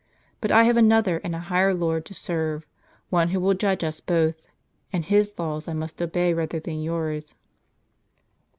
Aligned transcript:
But 0.39 0.49
I 0.51 0.63
have 0.63 0.77
another, 0.77 1.21
and 1.23 1.35
a 1.35 1.39
higher 1.39 1.75
Lord 1.75 2.05
to 2.05 2.15
serve; 2.15 2.65
one 3.11 3.27
who 3.29 3.39
will 3.39 3.53
judge 3.53 3.83
us 3.83 3.99
both; 3.99 4.47
and 4.91 5.05
His 5.05 5.37
laws 5.37 5.67
I 5.67 5.73
must 5.73 6.01
obey 6.01 6.33
rather 6.33 6.59
than 6.59 6.81
yours." 6.81 7.35